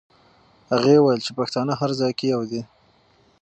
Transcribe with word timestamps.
هغې 0.71 0.95
وویل 0.99 1.19
چې 1.25 1.31
پښتانه 1.39 1.73
هر 1.81 1.91
ځای 1.99 2.11
کې 2.19 2.25
یو 2.33 2.41
دي. 2.51 2.61